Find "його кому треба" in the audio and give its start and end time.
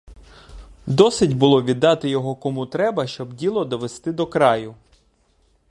2.09-3.07